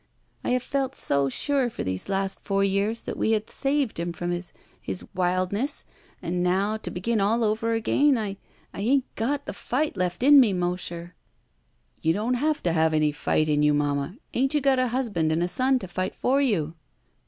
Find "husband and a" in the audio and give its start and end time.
14.87-15.47